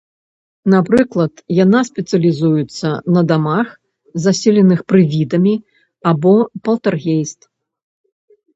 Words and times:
Напрыклад, 0.73 1.33
яна 1.63 1.79
спецыялізуецца 1.89 2.87
на 3.17 3.21
дамах, 3.33 3.67
заселеных 4.25 4.79
прывідамі 4.95 5.55
або 6.13 6.33
палтэргейст. 6.67 7.41